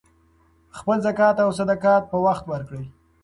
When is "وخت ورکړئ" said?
2.25-2.85